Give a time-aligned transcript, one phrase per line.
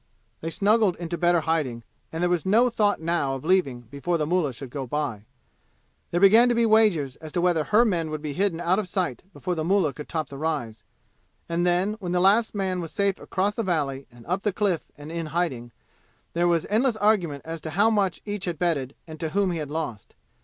[0.39, 4.25] They snuggled into better hiding, and there was no thought now of leaving before the
[4.25, 5.25] mullah should go by.
[6.09, 8.87] There began to be wagers as to whether her men would be hidden out of
[8.87, 10.83] sight before the mullah could top the rise;
[11.47, 14.85] and then, when the last man was safe across the valley and up the cliff
[14.97, 15.71] and in hiding,
[16.33, 19.59] there was endless argument as to how much each had betted and to whom he
[19.59, 20.15] had lost.